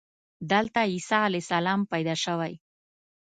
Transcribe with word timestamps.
دلته 0.51 0.79
عیسی 0.91 1.17
علیه 1.27 1.43
السلام 1.45 1.81
پیدا 1.91 2.15
شوی. 2.23 2.53